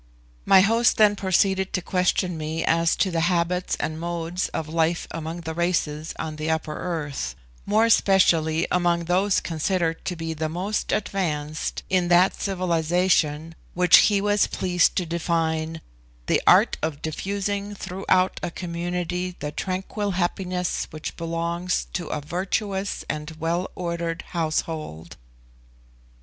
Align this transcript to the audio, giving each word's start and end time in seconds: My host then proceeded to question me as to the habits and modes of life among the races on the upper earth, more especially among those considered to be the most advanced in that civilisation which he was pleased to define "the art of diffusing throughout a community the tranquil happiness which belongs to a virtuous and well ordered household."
My 0.45 0.61
host 0.61 0.97
then 0.97 1.15
proceeded 1.15 1.73
to 1.73 1.81
question 1.83 2.35
me 2.35 2.65
as 2.65 2.95
to 2.95 3.11
the 3.11 3.19
habits 3.29 3.77
and 3.79 3.99
modes 3.99 4.47
of 4.47 4.67
life 4.67 5.07
among 5.11 5.41
the 5.41 5.53
races 5.53 6.15
on 6.17 6.37
the 6.37 6.49
upper 6.49 6.75
earth, 6.75 7.35
more 7.67 7.85
especially 7.85 8.65
among 8.71 9.05
those 9.05 9.39
considered 9.39 10.03
to 10.05 10.15
be 10.15 10.33
the 10.33 10.49
most 10.49 10.91
advanced 10.91 11.83
in 11.87 12.07
that 12.07 12.33
civilisation 12.33 13.53
which 13.75 13.97
he 14.09 14.19
was 14.21 14.47
pleased 14.47 14.95
to 14.95 15.05
define 15.05 15.81
"the 16.25 16.41
art 16.47 16.77
of 16.81 17.03
diffusing 17.03 17.75
throughout 17.75 18.39
a 18.41 18.49
community 18.49 19.35
the 19.37 19.51
tranquil 19.51 20.13
happiness 20.13 20.85
which 20.89 21.15
belongs 21.15 21.85
to 21.93 22.07
a 22.07 22.21
virtuous 22.21 23.05
and 23.07 23.35
well 23.39 23.69
ordered 23.75 24.23
household." 24.29 25.17